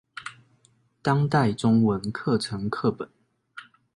[1.03, 3.11] 當代中文課程課本